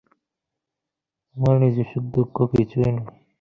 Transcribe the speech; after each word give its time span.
আমার 1.35 1.55
নিজের 1.63 1.87
সুখদুঃখ 1.91 2.35
কিছুই 2.51 2.83
নাই? 2.87 3.05